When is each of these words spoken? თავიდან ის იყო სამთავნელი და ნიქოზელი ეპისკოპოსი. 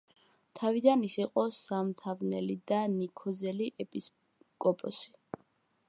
თავიდან 0.59 1.03
ის 1.07 1.17
იყო 1.23 1.43
სამთავნელი 1.57 2.57
და 2.73 2.79
ნიქოზელი 2.95 3.71
ეპისკოპოსი. 3.87 5.19